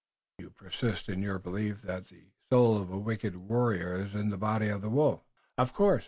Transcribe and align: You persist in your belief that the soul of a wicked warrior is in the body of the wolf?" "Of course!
You 0.39 0.49
persist 0.49 1.09
in 1.09 1.21
your 1.21 1.37
belief 1.37 1.83
that 1.83 2.05
the 2.07 2.23
soul 2.51 2.81
of 2.81 2.89
a 2.91 2.97
wicked 2.97 3.35
warrior 3.35 4.01
is 4.03 4.15
in 4.15 4.31
the 4.31 4.35
body 4.39 4.67
of 4.69 4.81
the 4.81 4.89
wolf?" 4.89 5.21
"Of 5.59 5.73
course! 5.73 5.99